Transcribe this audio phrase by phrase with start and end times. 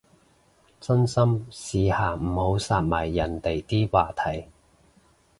[0.79, 4.47] 真心，試下唔好殺埋人哋啲話題